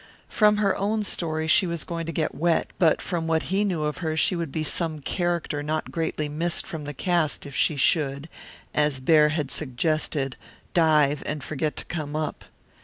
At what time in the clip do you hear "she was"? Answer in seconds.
1.47-1.83